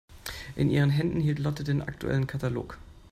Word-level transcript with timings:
In 0.55 0.71
ihren 0.71 0.89
Händen 0.89 1.19
hielt 1.21 1.37
Lotte 1.37 1.63
den 1.63 1.83
aktuellen 1.83 2.25
Katalog. 2.25 2.79